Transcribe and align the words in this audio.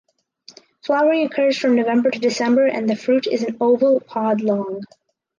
Flowering 0.83 1.27
occurs 1.27 1.59
from 1.59 1.75
November 1.75 2.09
to 2.09 2.17
December 2.17 2.65
and 2.65 2.89
the 2.89 2.95
fruit 2.95 3.27
is 3.27 3.43
an 3.43 3.55
oval 3.61 3.99
pod 3.99 4.41
long. 4.41 4.81